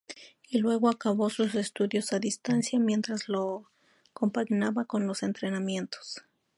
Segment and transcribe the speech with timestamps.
[0.49, 3.69] Y luego acabó sus estudios a distancia mientras lo
[4.13, 6.23] compaginaba con los entrenamientos.